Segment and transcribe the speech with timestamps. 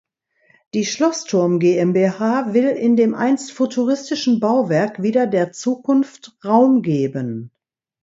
[0.73, 7.51] Die Schlossturm GmbH will in dem einst futuristischen Bauwerk wieder der Zukunft Raum geben.